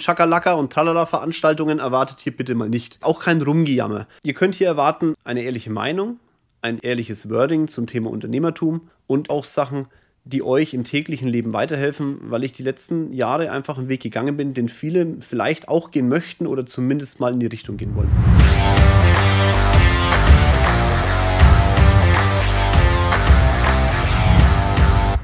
[0.00, 2.98] Chakalaka und Tralala-Veranstaltungen erwartet hier bitte mal nicht.
[3.00, 4.06] Auch kein Rumgejammer.
[4.24, 6.18] Ihr könnt hier erwarten eine ehrliche Meinung,
[6.62, 9.86] ein ehrliches Wording zum Thema Unternehmertum und auch Sachen,
[10.24, 14.36] die euch im täglichen Leben weiterhelfen, weil ich die letzten Jahre einfach einen Weg gegangen
[14.36, 18.10] bin, den viele vielleicht auch gehen möchten oder zumindest mal in die Richtung gehen wollen.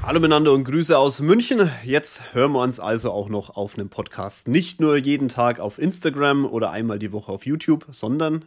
[0.07, 1.69] Hallo miteinander und Grüße aus München.
[1.83, 4.47] Jetzt hören wir uns also auch noch auf einem Podcast.
[4.47, 8.45] Nicht nur jeden Tag auf Instagram oder einmal die Woche auf YouTube, sondern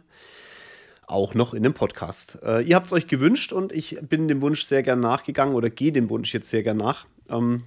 [1.05, 2.39] auch noch in einem Podcast.
[2.41, 5.69] Äh, ihr habt es euch gewünscht und ich bin dem Wunsch sehr gern nachgegangen oder
[5.69, 7.05] gehe dem Wunsch jetzt sehr gern nach.
[7.29, 7.61] Ähm,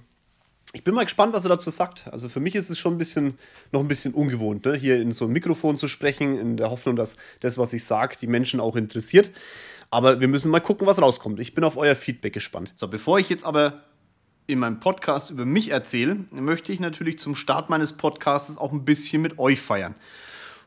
[0.73, 2.09] ich bin mal gespannt, was er dazu sagt.
[2.11, 3.37] Also für mich ist es schon ein bisschen,
[3.71, 4.75] noch ein bisschen ungewohnt, ne?
[4.75, 8.17] hier in so ein Mikrofon zu sprechen, in der Hoffnung, dass das, was ich sage,
[8.19, 9.31] die Menschen auch interessiert.
[9.89, 11.39] Aber wir müssen mal gucken, was rauskommt.
[11.39, 12.73] Ich bin auf euer Feedback gespannt.
[12.75, 13.83] So, bevor ich jetzt aber
[14.47, 18.85] in meinem Podcast über mich erzähle, möchte ich natürlich zum Start meines Podcasts auch ein
[18.85, 19.95] bisschen mit euch feiern.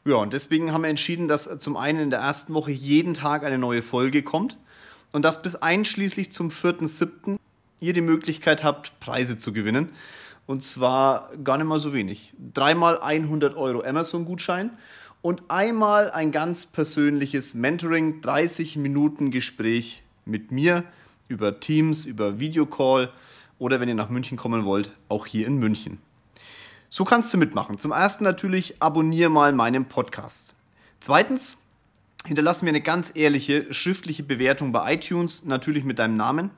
[0.04, 3.44] Ja, und deswegen haben wir entschieden, dass zum einen in der ersten Woche jeden Tag
[3.44, 4.56] eine neue Folge kommt
[5.12, 7.38] und dass bis einschließlich zum 4.7.
[7.80, 9.90] ihr die Möglichkeit habt, Preise zu gewinnen.
[10.46, 12.32] Und zwar gar nicht mal so wenig.
[12.54, 14.70] Dreimal 100 Euro Amazon-Gutschein
[15.20, 20.84] und einmal ein ganz persönliches Mentoring, 30 Minuten Gespräch mit mir
[21.28, 23.10] über Teams, über Videocall
[23.58, 25.98] oder wenn ihr nach München kommen wollt, auch hier in München.
[26.90, 27.78] So kannst du mitmachen.
[27.78, 30.54] Zum ersten natürlich abonniere mal meinen Podcast.
[31.00, 31.58] Zweitens
[32.24, 36.50] hinterlassen wir eine ganz ehrliche schriftliche Bewertung bei iTunes, natürlich mit deinem Namen.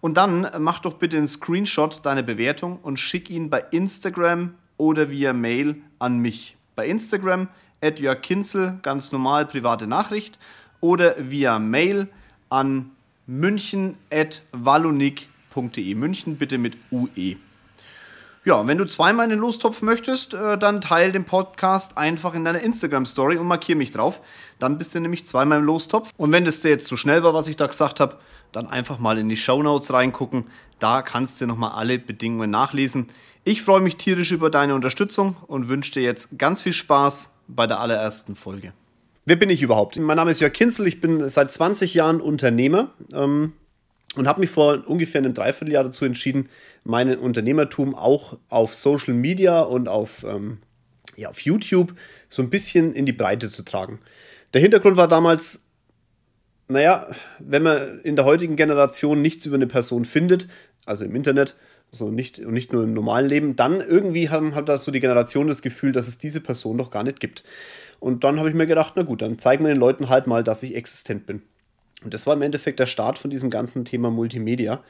[0.00, 5.10] Und dann mach doch bitte einen Screenshot deiner Bewertung und schick ihn bei Instagram oder
[5.10, 6.56] via Mail an mich.
[6.74, 7.48] Bei Instagram
[7.80, 10.38] at Jörg Kinzel, ganz normal private Nachricht
[10.80, 12.08] oder via Mail
[12.50, 12.90] an
[13.26, 15.94] münchen at wallonik.de münchen.de.
[15.94, 17.36] München bitte mit UE.
[18.44, 22.44] Ja, wenn du zweimal in den Lostopf möchtest, äh, dann teile den Podcast einfach in
[22.44, 24.20] deiner Instagram-Story und markiere mich drauf.
[24.58, 26.10] Dann bist du nämlich zweimal im Lostopf.
[26.16, 28.16] Und wenn das dir jetzt zu schnell war, was ich da gesagt habe,
[28.50, 30.46] dann einfach mal in die Show Notes reingucken.
[30.80, 33.10] Da kannst du nochmal alle Bedingungen nachlesen.
[33.44, 37.68] Ich freue mich tierisch über deine Unterstützung und wünsche dir jetzt ganz viel Spaß bei
[37.68, 38.72] der allerersten Folge.
[39.24, 39.96] Wer bin ich überhaupt?
[40.00, 42.90] Mein Name ist Jörg Kinzel, ich bin seit 20 Jahren Unternehmer.
[43.14, 43.52] Ähm
[44.16, 46.48] und habe mich vor ungefähr einem Dreivierteljahr dazu entschieden,
[46.84, 50.58] mein Unternehmertum auch auf Social Media und auf, ähm,
[51.16, 51.94] ja, auf YouTube
[52.28, 54.00] so ein bisschen in die Breite zu tragen.
[54.52, 55.64] Der Hintergrund war damals,
[56.68, 57.08] naja,
[57.38, 60.48] wenn man in der heutigen Generation nichts über eine Person findet,
[60.84, 61.56] also im Internet,
[61.90, 65.00] also nicht, und nicht nur im normalen Leben, dann irgendwie haben, hat da so die
[65.00, 67.44] Generation das Gefühl, dass es diese Person doch gar nicht gibt.
[68.00, 70.42] Und dann habe ich mir gedacht, na gut, dann zeigen wir den Leuten halt mal,
[70.42, 71.42] dass ich existent bin.
[72.04, 74.82] Und das war im Endeffekt der Start von diesem ganzen Thema Multimedia.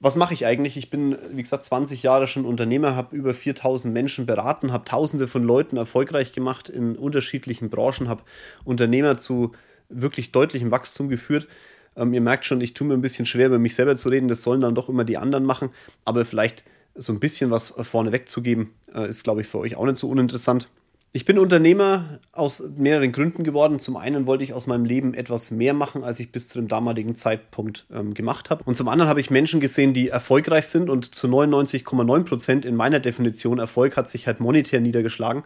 [0.00, 0.76] Was mache ich eigentlich?
[0.76, 5.26] Ich bin, wie gesagt, 20 Jahre schon Unternehmer, habe über 4000 Menschen beraten, habe Tausende
[5.26, 8.22] von Leuten erfolgreich gemacht in unterschiedlichen Branchen, habe
[8.64, 9.52] Unternehmer zu
[9.88, 11.48] wirklich deutlichem Wachstum geführt.
[11.96, 14.28] Ähm, ihr merkt schon, ich tue mir ein bisschen schwer, über mich selber zu reden.
[14.28, 15.70] Das sollen dann doch immer die anderen machen.
[16.04, 19.86] Aber vielleicht so ein bisschen was vorne wegzugeben, äh, ist, glaube ich, für euch auch
[19.86, 20.68] nicht so uninteressant.
[21.10, 23.78] Ich bin Unternehmer aus mehreren Gründen geworden.
[23.78, 26.68] Zum einen wollte ich aus meinem Leben etwas mehr machen, als ich bis zu dem
[26.68, 28.62] damaligen Zeitpunkt ähm, gemacht habe.
[28.64, 32.76] Und zum anderen habe ich Menschen gesehen, die erfolgreich sind und zu 99,9 Prozent in
[32.76, 35.44] meiner Definition Erfolg hat sich halt monetär niedergeschlagen.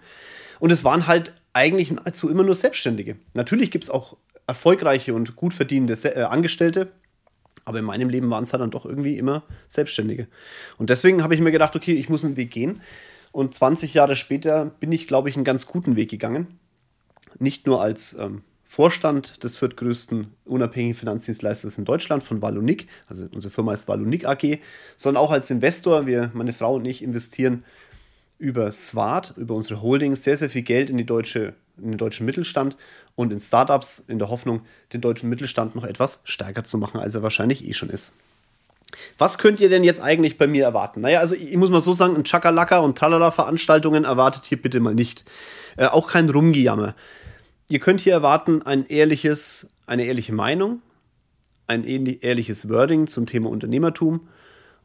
[0.58, 3.16] Und es waren halt eigentlich nahezu immer nur Selbstständige.
[3.34, 4.16] Natürlich gibt es auch
[4.48, 6.90] erfolgreiche und gut verdienende äh, Angestellte,
[7.64, 10.26] aber in meinem Leben waren es halt dann doch irgendwie immer Selbstständige.
[10.78, 12.80] Und deswegen habe ich mir gedacht, okay, ich muss einen Weg gehen.
[13.32, 16.58] Und 20 Jahre später bin ich, glaube ich, einen ganz guten Weg gegangen.
[17.38, 23.52] Nicht nur als ähm, Vorstand des viertgrößten unabhängigen Finanzdienstleisters in Deutschland von Wallonik, also unsere
[23.52, 24.60] Firma ist Wallonik AG,
[24.96, 26.06] sondern auch als Investor.
[26.06, 27.64] Wir, meine Frau und ich, investieren
[28.38, 32.26] über Swart, über unsere Holding, sehr, sehr viel Geld in, die deutsche, in den deutschen
[32.26, 32.76] Mittelstand
[33.14, 37.14] und in Startups in der Hoffnung, den deutschen Mittelstand noch etwas stärker zu machen, als
[37.14, 38.12] er wahrscheinlich eh schon ist.
[39.18, 41.00] Was könnt ihr denn jetzt eigentlich bei mir erwarten?
[41.00, 44.94] Naja, also ich muss mal so sagen, ein Chakalaka und Tralala-Veranstaltungen erwartet hier bitte mal
[44.94, 45.24] nicht.
[45.76, 46.94] Äh, auch kein Rumgejammer.
[47.68, 50.82] Ihr könnt hier erwarten ein ehrliches, eine ehrliche Meinung,
[51.66, 54.28] ein ehrliches Wording zum Thema Unternehmertum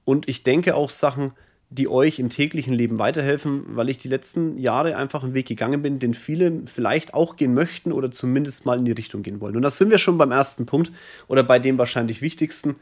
[0.06, 1.33] und ich denke auch Sachen,
[1.69, 5.81] die euch im täglichen Leben weiterhelfen, weil ich die letzten Jahre einfach einen Weg gegangen
[5.81, 9.57] bin, den viele vielleicht auch gehen möchten oder zumindest mal in die Richtung gehen wollen.
[9.57, 10.94] Und da sind wir schon beim ersten Punkt
[11.27, 12.77] oder bei dem wahrscheinlich wichtigsten.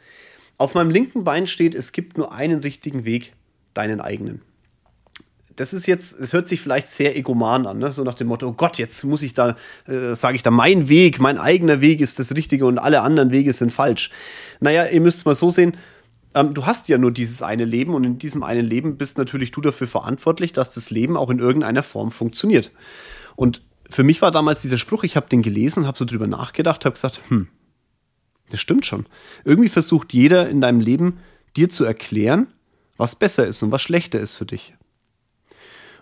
[0.58, 3.34] Auf meinem linken Bein steht, es gibt nur einen richtigen Weg,
[3.74, 4.42] deinen eigenen.
[5.56, 7.92] Das ist jetzt, es hört sich vielleicht sehr egoman an, ne?
[7.92, 9.56] so nach dem Motto, oh Gott, jetzt muss ich da,
[9.88, 13.32] äh, sage ich da, mein Weg, mein eigener Weg ist das Richtige und alle anderen
[13.32, 14.12] Wege sind falsch.
[14.60, 15.78] Naja, ihr müsst es mal so sehen,
[16.36, 19.52] ähm, du hast ja nur dieses eine Leben und in diesem einen Leben bist natürlich
[19.52, 22.72] du dafür verantwortlich, dass das Leben auch in irgendeiner Form funktioniert.
[23.38, 26.84] Und für mich war damals dieser Spruch, ich habe den gelesen, habe so drüber nachgedacht,
[26.84, 27.48] habe gesagt, hm,
[28.50, 29.06] das stimmt schon.
[29.44, 31.20] Irgendwie versucht jeder in deinem Leben
[31.56, 32.48] dir zu erklären,
[32.98, 34.74] was besser ist und was schlechter ist für dich.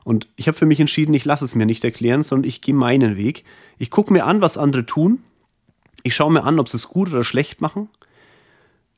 [0.04, 2.76] Und ich habe für mich entschieden, ich lasse es mir nicht erklären, sondern ich gehe
[2.76, 3.46] meinen Weg.
[3.78, 5.24] Ich gucke mir an, was andere tun.
[6.04, 7.90] Ich schaue mir an, ob sie es gut oder schlecht machen,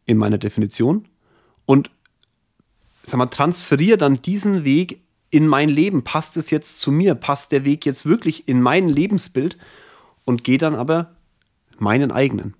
[0.05, 1.07] in meiner Definition.
[1.65, 1.91] Und
[3.03, 6.03] sag mal, transferiere dann diesen Weg in mein Leben.
[6.03, 7.13] Passt es jetzt zu mir?
[7.13, 9.57] Passt der Weg jetzt wirklich in mein Lebensbild?
[10.23, 11.15] Und gehe dann aber
[11.77, 12.55] meinen eigenen.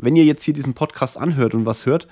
[0.00, 2.08] Wenn ihr jetzt hier diesen Podcast anhört und was hört,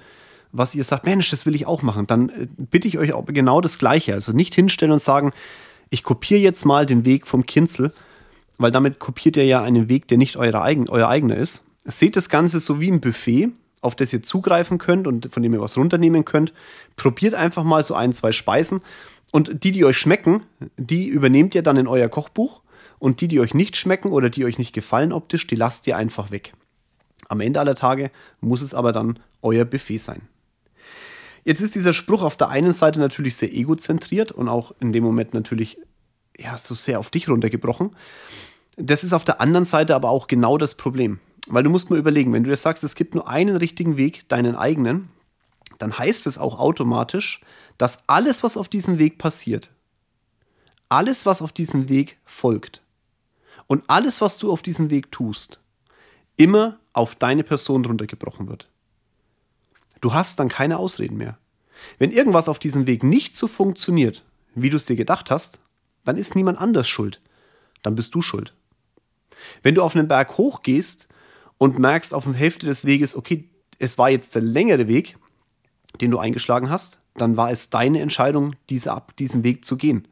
[0.53, 3.27] was ihr sagt, Mensch, das will ich auch machen, dann äh, bitte ich euch auch
[3.27, 4.15] genau das Gleiche.
[4.15, 5.33] Also nicht hinstellen und sagen,
[5.91, 7.93] ich kopiere jetzt mal den Weg vom Kinzel,
[8.59, 11.65] weil damit kopiert ihr ja einen Weg, der nicht euer, eigen, euer eigener ist.
[11.85, 13.51] Seht das Ganze so wie ein Buffet,
[13.81, 16.53] auf das ihr zugreifen könnt und von dem ihr was runternehmen könnt.
[16.97, 18.81] Probiert einfach mal so ein, zwei Speisen
[19.31, 20.43] und die, die euch schmecken,
[20.77, 22.63] die übernehmt ihr dann in euer Kochbuch
[22.99, 25.97] und die, die euch nicht schmecken oder die euch nicht gefallen optisch, die lasst ihr
[25.97, 26.53] einfach weg.
[27.29, 30.23] Am Ende aller Tage muss es aber dann euer Buffet sein.
[31.45, 35.05] Jetzt ist dieser Spruch auf der einen Seite natürlich sehr egozentriert und auch in dem
[35.05, 35.79] Moment natürlich
[36.37, 37.95] ja, so sehr auf dich runtergebrochen.
[38.77, 41.21] Das ist auf der anderen Seite aber auch genau das Problem.
[41.47, 44.29] Weil du musst mal überlegen, wenn du dir sagst, es gibt nur einen richtigen Weg,
[44.29, 45.09] deinen eigenen,
[45.79, 47.41] dann heißt es auch automatisch,
[47.79, 49.71] dass alles, was auf diesem Weg passiert,
[50.89, 52.83] alles, was auf diesem Weg folgt
[53.67, 55.61] und alles, was du auf diesem Weg tust,
[56.37, 58.69] immer auf deine Person runtergebrochen wird.
[60.01, 61.39] Du hast dann keine Ausreden mehr.
[61.99, 65.61] Wenn irgendwas auf diesem Weg nicht so funktioniert, wie du es dir gedacht hast,
[66.05, 67.21] dann ist niemand anders schuld.
[67.83, 68.55] Dann bist du schuld.
[69.63, 71.09] Wenn du auf einen Berg hochgehst
[71.59, 75.19] und merkst auf der Hälfte des Weges, okay, es war jetzt der längere Weg,
[76.01, 80.09] den du eingeschlagen hast, dann war es deine Entscheidung, diese Ab diesen Weg zu gehen,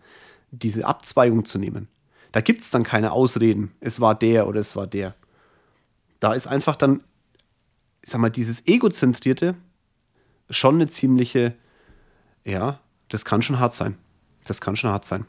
[0.50, 1.88] diese Abzweigung zu nehmen.
[2.32, 5.14] Da gibt es dann keine Ausreden, es war der oder es war der.
[6.24, 7.02] Da ist einfach dann,
[8.00, 9.56] ich sag mal, dieses Egozentrierte
[10.48, 11.54] schon eine ziemliche,
[12.46, 12.80] ja,
[13.10, 13.98] das kann schon hart sein.
[14.46, 15.26] Das kann schon hart sein.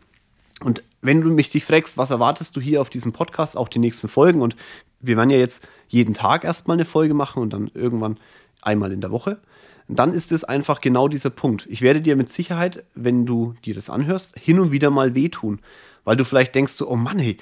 [0.61, 3.79] Und wenn du mich dich fragst, was erwartest du hier auf diesem Podcast, auch die
[3.79, 4.55] nächsten Folgen, und
[5.01, 8.17] wir werden ja jetzt jeden Tag erstmal eine Folge machen und dann irgendwann
[8.61, 9.41] einmal in der Woche,
[9.89, 11.67] dann ist es einfach genau dieser Punkt.
[11.69, 15.59] Ich werde dir mit Sicherheit, wenn du dir das anhörst, hin und wieder mal wehtun,
[16.05, 17.35] weil du vielleicht denkst so, oh Mann, hey,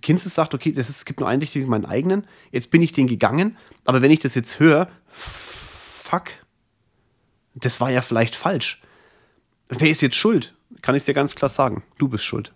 [0.00, 2.92] Kinzel sagt, okay, das ist, es gibt nur einen richtigen, meinen eigenen, jetzt bin ich
[2.92, 6.30] den gegangen, aber wenn ich das jetzt höre, fuck,
[7.54, 8.82] das war ja vielleicht falsch.
[9.68, 10.54] Wer ist jetzt schuld?
[10.82, 11.82] Kann ich dir ganz klar sagen.
[11.98, 12.52] Du bist schuld.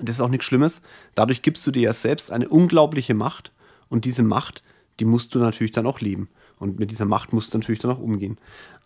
[0.00, 0.82] Das ist auch nichts Schlimmes.
[1.14, 3.52] Dadurch gibst du dir ja selbst eine unglaubliche Macht.
[3.88, 4.62] Und diese Macht,
[4.98, 6.28] die musst du natürlich dann auch leben.
[6.58, 8.38] Und mit dieser Macht musst du natürlich dann auch umgehen.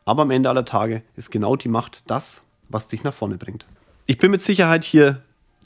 [0.04, 3.66] Aber am Ende aller Tage ist genau die Macht das, was dich nach vorne bringt.
[4.06, 5.22] Ich bin mit Sicherheit hier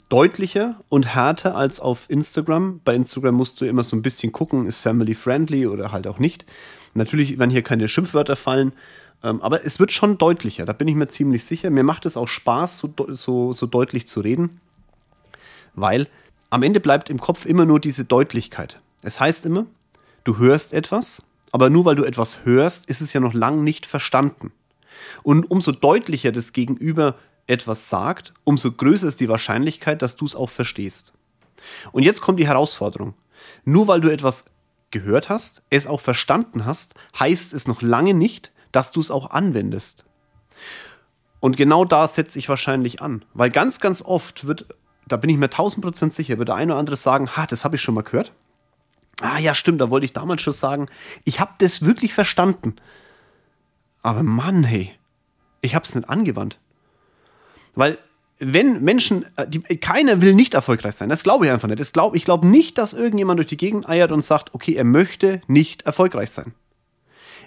[0.09, 2.81] deutlicher und härter als auf Instagram.
[2.83, 6.19] Bei Instagram musst du immer so ein bisschen gucken, ist family friendly oder halt auch
[6.19, 6.45] nicht.
[6.95, 8.73] Natürlich werden hier keine Schimpfwörter fallen,
[9.23, 11.69] ähm, aber es wird schon deutlicher, da bin ich mir ziemlich sicher.
[11.69, 14.59] Mir macht es auch Spaß, so, so, so deutlich zu reden,
[15.75, 16.07] weil
[16.49, 18.79] am Ende bleibt im Kopf immer nur diese Deutlichkeit.
[19.03, 19.67] Es heißt immer,
[20.23, 21.21] du hörst etwas,
[21.51, 24.51] aber nur weil du etwas hörst, ist es ja noch lang nicht verstanden.
[25.21, 27.15] Und umso deutlicher das Gegenüber
[27.49, 31.13] etwas sagt, umso größer ist die Wahrscheinlichkeit, dass du es auch verstehst.
[31.91, 33.15] Und jetzt kommt die Herausforderung.
[33.65, 34.45] Nur weil du etwas
[34.91, 39.31] gehört hast, es auch verstanden hast, heißt es noch lange nicht, dass du es auch
[39.31, 40.05] anwendest.
[41.39, 44.65] Und genau da setze ich wahrscheinlich an, weil ganz, ganz oft wird,
[45.07, 47.63] da bin ich mir tausend Prozent sicher, wird der eine oder andere sagen, ha, das
[47.63, 48.33] habe ich schon mal gehört.
[49.21, 50.87] Ah ja, stimmt, da wollte ich damals schon sagen,
[51.23, 52.75] ich habe das wirklich verstanden.
[54.01, 54.93] Aber Mann, hey,
[55.61, 56.59] ich habe es nicht angewandt.
[57.75, 57.97] Weil
[58.39, 61.79] wenn Menschen, äh, die, keiner will nicht erfolgreich sein, das glaube ich einfach nicht.
[61.79, 64.85] Das glaub, ich glaube nicht, dass irgendjemand durch die Gegend eiert und sagt, okay, er
[64.85, 66.53] möchte nicht erfolgreich sein.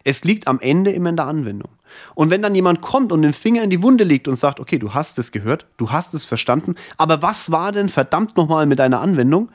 [0.04, 1.70] Es liegt am Ende immer in der Anwendung.
[2.14, 4.78] Und wenn dann jemand kommt und den Finger in die Wunde legt und sagt, okay,
[4.78, 8.78] du hast es gehört, du hast es verstanden, aber was war denn verdammt nochmal mit
[8.78, 9.50] deiner Anwendung?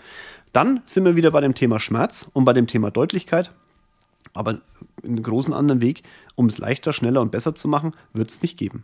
[0.54, 3.52] Dann sind wir wieder bei dem Thema Schmerz und bei dem Thema Deutlichkeit.
[4.34, 4.62] Aber
[5.04, 6.04] einen großen anderen Weg,
[6.36, 8.84] um es leichter, schneller und besser zu machen, wird es nicht geben.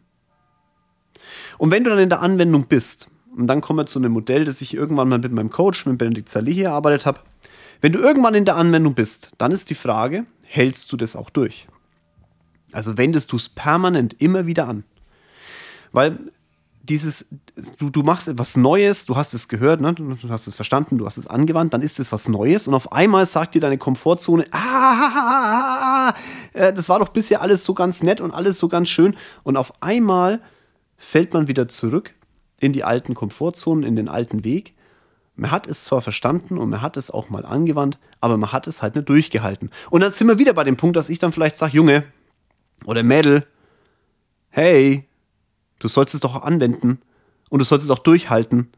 [1.58, 4.46] Und wenn du dann in der Anwendung bist, und dann kommen wir zu einem Modell,
[4.46, 7.20] das ich irgendwann mal mit meinem Coach, mit Benedikt Salih hier erarbeitet habe.
[7.82, 11.30] Wenn du irgendwann in der Anwendung bist, dann ist die Frage, hältst du das auch
[11.30, 11.68] durch?
[12.72, 14.84] Also wendest du es permanent immer wieder an.
[15.92, 16.20] Weil
[16.84, 17.27] dieses,
[17.77, 19.94] du, du machst etwas Neues, du hast es gehört, ne?
[19.94, 22.92] du hast es verstanden, du hast es angewandt, dann ist es was Neues und auf
[22.92, 26.13] einmal sagt dir deine Komfortzone, ah, ah,
[26.51, 29.15] äh, das war doch bisher alles so ganz nett und alles so ganz schön.
[29.44, 30.42] Und auf einmal
[30.98, 32.14] fällt man wieder zurück
[32.60, 34.74] in die alten Komfortzonen, in den alten Weg.
[35.36, 38.68] Man hat es zwar verstanden und man hat es auch mal angewandt, aber man hat
[38.68, 39.72] es halt nicht durchgehalten.
[39.90, 42.04] Und dann sind wir wieder bei dem Punkt, dass ich dann vielleicht sage, Junge
[42.86, 43.46] oder Mädel,
[44.50, 45.08] hey,
[45.80, 47.02] du sollst es doch anwenden
[47.50, 48.72] und du sollst es auch durchhalten.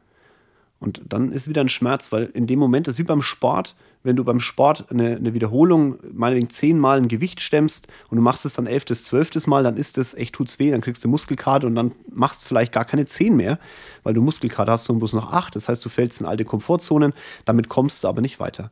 [0.79, 3.75] Und dann ist wieder ein Schmerz, weil in dem Moment das ist wie beim Sport,
[4.03, 8.46] wenn du beim Sport eine, eine Wiederholung, meinetwegen zehnmal ein Gewicht stemmst und du machst
[8.46, 11.65] es dann elftes, zwölftes Mal, dann ist das echt, tut's weh, dann kriegst du Muskelkater
[11.65, 13.58] und dann machst vielleicht gar keine zehn mehr,
[14.03, 15.55] weil du Muskelkater hast, sondern bloß noch acht.
[15.55, 17.13] Das heißt, du fällst in alte Komfortzonen,
[17.46, 18.70] damit kommst du aber nicht weiter.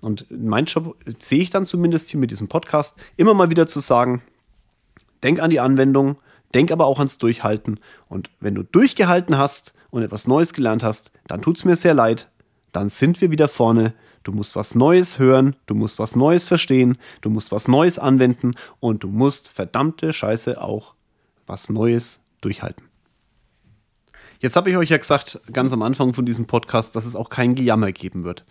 [0.00, 3.80] Und mein Job sehe ich dann zumindest hier mit diesem Podcast, immer mal wieder zu
[3.80, 4.22] sagen,
[5.22, 6.16] denk an die Anwendung,
[6.54, 7.80] denk aber auch ans Durchhalten.
[8.08, 11.94] Und wenn du durchgehalten hast und etwas Neues gelernt hast, dann tut es mir sehr
[11.94, 12.28] leid,
[12.72, 13.94] dann sind wir wieder vorne
[14.28, 18.56] Du musst was Neues hören, du musst was Neues verstehen, du musst was Neues anwenden
[18.78, 20.94] und du musst verdammte Scheiße auch
[21.46, 22.84] was Neues durchhalten.
[24.40, 27.30] Jetzt habe ich euch ja gesagt, ganz am Anfang von diesem Podcast, dass es auch
[27.30, 28.44] kein Gejammer geben wird.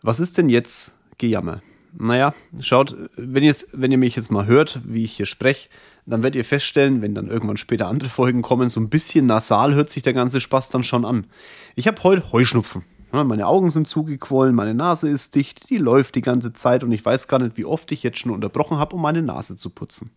[0.00, 1.60] Was ist denn jetzt Gejammer?
[1.98, 5.68] Naja, schaut, wenn, wenn ihr mich jetzt mal hört, wie ich hier spreche,
[6.06, 9.74] dann werdet ihr feststellen, wenn dann irgendwann später andere Folgen kommen, so ein bisschen nasal
[9.74, 11.26] hört sich der ganze Spaß dann schon an.
[11.74, 12.84] Ich habe heute Heuschnupfen.
[13.12, 17.04] Meine Augen sind zugequollen, meine Nase ist dicht, die läuft die ganze Zeit und ich
[17.04, 20.10] weiß gar nicht, wie oft ich jetzt schon unterbrochen habe, um meine Nase zu putzen.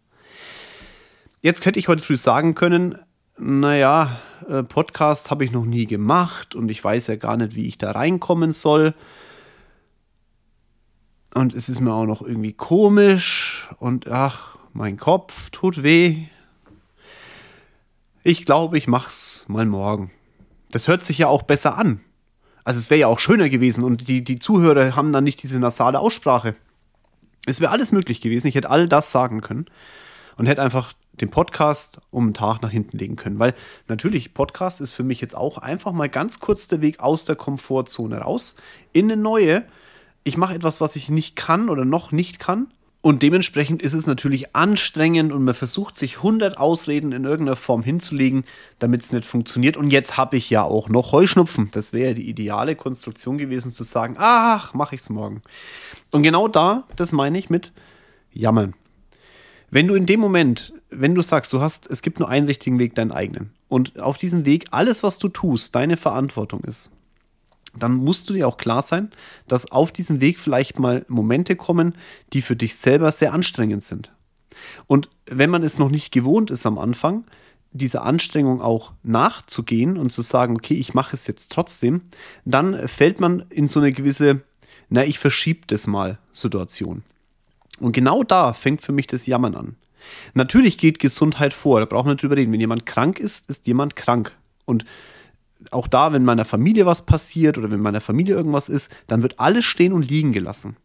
[1.42, 2.98] Jetzt hätte ich heute früh sagen können,
[3.38, 7.66] naja, äh, Podcast habe ich noch nie gemacht und ich weiß ja gar nicht, wie
[7.66, 8.94] ich da reinkommen soll.
[11.36, 16.28] Und es ist mir auch noch irgendwie komisch und ach, mein Kopf tut weh.
[18.24, 20.12] Ich glaube, ich mach's mal morgen.
[20.72, 22.00] Das hört sich ja auch besser an.
[22.64, 25.60] Also es wäre ja auch schöner gewesen und die, die Zuhörer haben dann nicht diese
[25.60, 26.56] nasale Aussprache.
[27.46, 28.48] Es wäre alles möglich gewesen.
[28.48, 29.66] Ich hätte all das sagen können
[30.38, 33.40] und hätte einfach den Podcast um einen Tag nach hinten legen können.
[33.40, 33.56] Weil
[33.90, 37.36] natürlich, Podcast ist für mich jetzt auch einfach mal ganz kurz der Weg aus der
[37.36, 38.56] Komfortzone raus
[38.94, 39.66] in eine neue.
[40.26, 42.68] Ich mache etwas, was ich nicht kann oder noch nicht kann
[43.06, 47.84] und dementsprechend ist es natürlich anstrengend und man versucht sich 100 Ausreden in irgendeiner Form
[47.84, 48.46] hinzulegen,
[48.80, 49.78] damit es nicht funktioniert.
[49.78, 51.70] Und jetzt habe ich ja auch noch Heuschnupfen.
[51.72, 55.44] Das wäre ja die ideale Konstruktion gewesen, zu sagen, ach, mache ich es morgen.
[56.10, 57.74] Und genau da, das meine ich mit
[58.34, 58.74] jammern.
[59.70, 62.80] Wenn du in dem Moment, wenn du sagst, du hast, es gibt nur einen richtigen
[62.80, 66.90] Weg, deinen eigenen, und auf diesem Weg alles, was du tust, deine Verantwortung ist,
[67.78, 69.12] dann musst du dir auch klar sein,
[69.48, 71.96] dass auf diesem Weg vielleicht mal Momente kommen,
[72.34, 74.12] die für dich selber sehr anstrengend sind.
[74.88, 77.26] Und wenn man es noch nicht gewohnt ist am Anfang,
[77.72, 82.02] dieser Anstrengung auch nachzugehen und zu sagen, okay, ich mache es jetzt trotzdem,
[82.46, 84.42] dann fällt man in so eine gewisse,
[84.90, 87.04] na, ich verschiebe das mal Situation.
[87.80, 89.76] Und genau da fängt für mich das Jammern an.
[90.34, 92.54] Natürlich geht Gesundheit vor, da braucht man nicht drüber reden.
[92.54, 94.36] Wenn jemand krank ist, ist jemand krank.
[94.66, 94.86] Und
[95.74, 99.40] auch da, wenn meiner Familie was passiert oder wenn meiner Familie irgendwas ist, dann wird
[99.40, 100.78] alles stehen und liegen gelassen.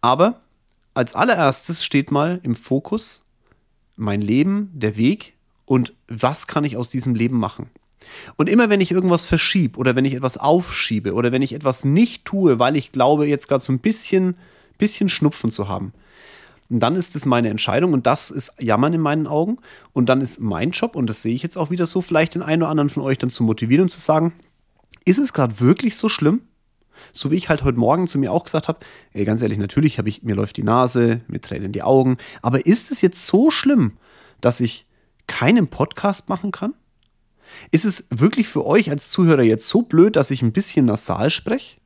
[0.00, 0.40] Aber
[0.94, 3.26] als allererstes steht mal im Fokus
[3.96, 5.34] mein Leben, der Weg
[5.64, 7.70] und was kann ich aus diesem Leben machen.
[8.36, 11.84] Und immer wenn ich irgendwas verschiebe oder wenn ich etwas aufschiebe oder wenn ich etwas
[11.84, 14.36] nicht tue, weil ich glaube, jetzt gerade so ein bisschen,
[14.78, 15.92] bisschen Schnupfen zu haben,
[16.70, 19.58] und dann ist es meine Entscheidung und das ist Jammern in meinen Augen.
[19.92, 22.42] Und dann ist mein Job, und das sehe ich jetzt auch wieder so, vielleicht den
[22.42, 24.32] einen oder anderen von euch dann zu motivieren und zu sagen,
[25.04, 26.42] ist es gerade wirklich so schlimm?
[27.12, 28.80] So wie ich halt heute Morgen zu mir auch gesagt habe,
[29.12, 32.64] ey, ganz ehrlich, natürlich habe ich, mir läuft die Nase, mir tränen die Augen, aber
[32.64, 33.98] ist es jetzt so schlimm,
[34.40, 34.86] dass ich
[35.26, 36.74] keinen Podcast machen kann?
[37.70, 41.28] Ist es wirklich für euch als Zuhörer jetzt so blöd, dass ich ein bisschen nasal
[41.30, 41.76] spreche?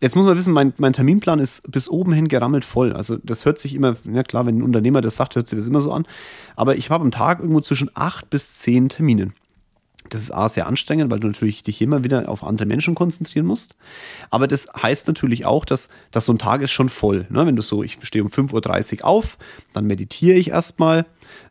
[0.00, 2.94] Jetzt muss man wissen, mein, mein Terminplan ist bis oben hin gerammelt voll.
[2.94, 5.68] Also das hört sich immer, ja klar, wenn ein Unternehmer das sagt, hört sich das
[5.68, 6.06] immer so an.
[6.56, 9.34] Aber ich habe am Tag irgendwo zwischen acht bis zehn Terminen.
[10.10, 13.46] Das ist A, sehr anstrengend, weil du natürlich dich immer wieder auf andere Menschen konzentrieren
[13.46, 13.76] musst.
[14.30, 17.26] Aber das heißt natürlich auch, dass, dass so ein Tag ist schon voll.
[17.30, 17.46] Ne?
[17.46, 19.38] Wenn du so, ich stehe um 5.30 Uhr auf,
[19.72, 21.06] dann meditiere ich erstmal,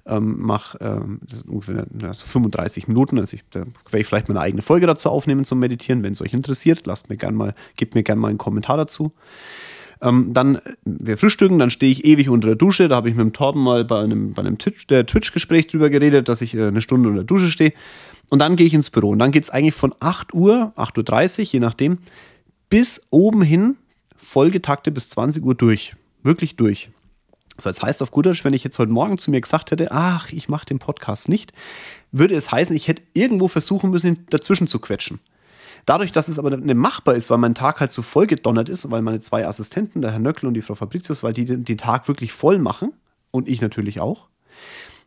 [0.06, 3.18] ähm, mache ähm, ungefähr ja, so 35 Minuten.
[3.18, 6.04] Also ich, da werde ich vielleicht mal eine eigene Folge dazu aufnehmen zum Meditieren.
[6.04, 9.14] Wenn es euch interessiert, lasst mir gerne mal, gebt mir gerne mal einen Kommentar dazu.
[10.02, 12.88] Ähm, dann, äh, wir frühstücken, dann stehe ich ewig unter der Dusche.
[12.88, 16.42] Da habe ich mit dem Torben mal bei einem, bei einem Twitch-Gespräch drüber geredet, dass
[16.42, 17.74] ich äh, eine Stunde unter der Dusche stehe.
[18.30, 19.10] Und dann gehe ich ins Büro.
[19.10, 21.98] Und dann geht es eigentlich von 8 Uhr, 8.30 Uhr, je nachdem,
[22.70, 23.78] bis oben hin,
[24.16, 25.96] vollgetakte bis 20 Uhr durch.
[26.24, 26.90] Wirklich durch.
[27.58, 29.92] So, das heißt auf gut Deutsch, wenn ich jetzt heute Morgen zu mir gesagt hätte,
[29.92, 31.52] ach, ich mache den Podcast nicht,
[32.12, 35.20] würde es heißen, ich hätte irgendwo versuchen müssen, dazwischen zu quetschen.
[35.86, 38.90] Dadurch, dass es aber nicht machbar ist, weil mein Tag halt so voll gedonnert ist,
[38.92, 41.78] weil meine zwei Assistenten, der Herr Nöckel und die Frau Fabricius, weil die den, den
[41.78, 42.94] Tag wirklich voll machen
[43.32, 44.28] und ich natürlich auch,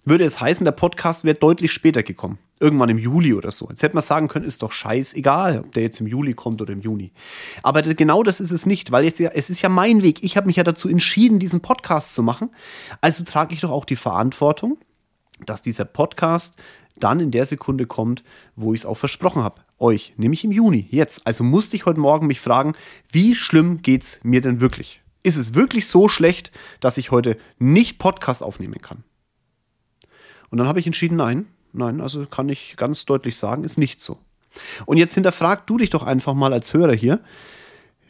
[0.04, 2.38] würde es heißen, der Podcast wäre deutlich später gekommen.
[2.58, 3.68] Irgendwann im Juli oder so.
[3.68, 6.72] Jetzt hätte man sagen können, ist doch scheißegal, ob der jetzt im Juli kommt oder
[6.72, 7.12] im Juni.
[7.62, 10.24] Aber genau das ist es nicht, weil jetzt es ist ja mein Weg.
[10.24, 12.50] Ich habe mich ja dazu entschieden, diesen Podcast zu machen.
[13.00, 14.78] Also trage ich doch auch die Verantwortung,
[15.46, 16.56] dass dieser Podcast
[16.98, 18.22] dann in der Sekunde kommt,
[18.56, 19.60] wo ich es auch versprochen habe.
[19.82, 21.26] Euch, nämlich im Juni, jetzt.
[21.26, 22.74] Also musste ich heute Morgen mich fragen,
[23.10, 25.02] wie schlimm geht es mir denn wirklich?
[25.24, 29.02] Ist es wirklich so schlecht, dass ich heute nicht Podcast aufnehmen kann?
[30.50, 34.00] Und dann habe ich entschieden, nein, nein, also kann ich ganz deutlich sagen, ist nicht
[34.00, 34.18] so.
[34.86, 37.20] Und jetzt hinterfrag du dich doch einfach mal als Hörer hier,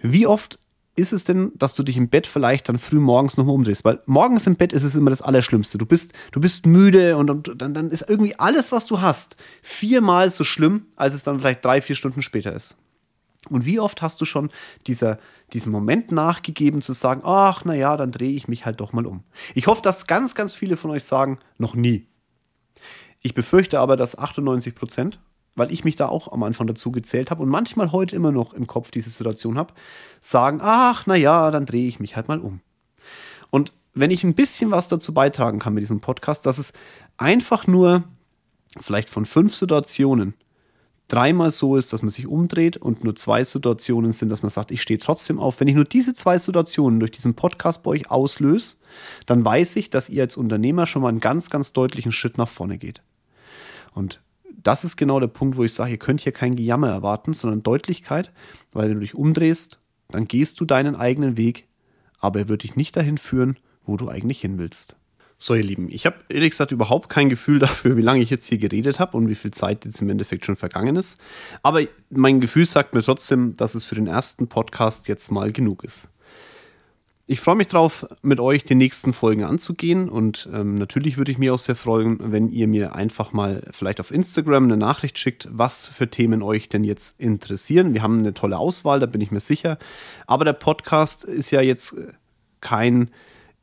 [0.02, 0.58] wie oft
[0.94, 3.84] ist es denn, dass du dich im Bett vielleicht dann früh morgens nochmal umdrehst?
[3.84, 5.78] Weil morgens im Bett ist es immer das Allerschlimmste.
[5.78, 9.36] Du bist, du bist müde und, und dann, dann ist irgendwie alles, was du hast,
[9.62, 12.76] viermal so schlimm, als es dann vielleicht drei, vier Stunden später ist.
[13.48, 14.50] Und wie oft hast du schon
[14.86, 15.18] dieser,
[15.52, 19.24] diesem Moment nachgegeben zu sagen, ach, naja, dann drehe ich mich halt doch mal um.
[19.54, 22.06] Ich hoffe, dass ganz, ganz viele von euch sagen, noch nie.
[23.20, 25.20] Ich befürchte aber, dass 98 Prozent
[25.54, 28.54] weil ich mich da auch am Anfang dazu gezählt habe und manchmal heute immer noch
[28.54, 29.74] im Kopf diese Situation habe,
[30.20, 32.60] sagen, ach, na ja, dann drehe ich mich halt mal um.
[33.50, 36.72] Und wenn ich ein bisschen was dazu beitragen kann mit diesem Podcast, dass es
[37.18, 38.04] einfach nur
[38.80, 40.34] vielleicht von fünf Situationen
[41.08, 44.70] dreimal so ist, dass man sich umdreht und nur zwei Situationen sind, dass man sagt,
[44.70, 45.60] ich stehe trotzdem auf.
[45.60, 48.76] Wenn ich nur diese zwei Situationen durch diesen Podcast bei euch auslöse,
[49.26, 52.48] dann weiß ich, dass ihr als Unternehmer schon mal einen ganz, ganz deutlichen Schritt nach
[52.48, 53.02] vorne geht.
[53.92, 54.22] Und
[54.62, 57.62] das ist genau der Punkt, wo ich sage, ihr könnt hier kein Gejammer erwarten, sondern
[57.62, 58.32] Deutlichkeit,
[58.72, 61.66] weil wenn du dich umdrehst, dann gehst du deinen eigenen Weg,
[62.20, 64.96] aber er wird dich nicht dahin führen, wo du eigentlich hin willst.
[65.38, 68.46] So, ihr Lieben, ich habe ehrlich gesagt überhaupt kein Gefühl dafür, wie lange ich jetzt
[68.46, 71.20] hier geredet habe und wie viel Zeit jetzt im Endeffekt schon vergangen ist.
[71.64, 75.82] Aber mein Gefühl sagt mir trotzdem, dass es für den ersten Podcast jetzt mal genug
[75.82, 76.10] ist.
[77.32, 81.38] Ich freue mich drauf, mit euch die nächsten Folgen anzugehen und ähm, natürlich würde ich
[81.38, 85.48] mir auch sehr freuen, wenn ihr mir einfach mal vielleicht auf Instagram eine Nachricht schickt,
[85.50, 87.94] was für Themen euch denn jetzt interessieren.
[87.94, 89.78] Wir haben eine tolle Auswahl, da bin ich mir sicher.
[90.26, 92.08] Aber der Podcast ist ja jetzt äh,
[92.60, 93.10] kein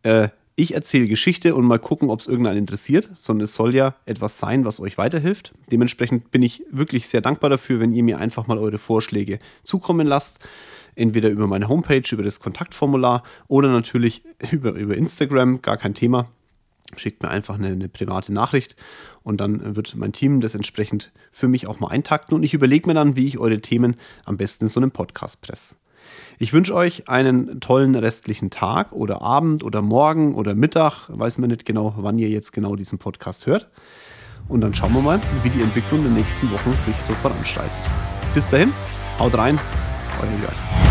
[0.01, 3.93] äh, ich erzähle Geschichte und mal gucken, ob es irgendeinen interessiert, sondern es soll ja
[4.07, 5.53] etwas sein, was euch weiterhilft.
[5.71, 10.07] Dementsprechend bin ich wirklich sehr dankbar dafür, wenn ihr mir einfach mal eure Vorschläge zukommen
[10.07, 10.39] lasst
[10.95, 16.27] entweder über meine Homepage, über das Kontaktformular oder natürlich über, über Instagram, gar kein Thema.
[16.97, 18.75] Schickt mir einfach eine, eine private Nachricht
[19.21, 22.87] und dann wird mein Team das entsprechend für mich auch mal eintakten und ich überlege
[22.87, 25.75] mir dann, wie ich eure Themen am besten in so einem Podcast presse.
[26.37, 31.09] Ich wünsche euch einen tollen restlichen Tag oder Abend oder Morgen oder Mittag.
[31.09, 33.69] Weiß man nicht genau, wann ihr jetzt genau diesen Podcast hört.
[34.47, 37.77] Und dann schauen wir mal, wie die Entwicklung in den nächsten Wochen sich so veranstaltet.
[38.33, 38.73] Bis dahin,
[39.19, 39.59] haut rein,
[40.21, 40.88] euer Jörg.